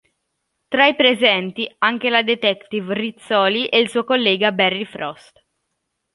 [0.67, 5.39] Tra i presenti anche la detective Rizzoli e il suo collega Barry Frost.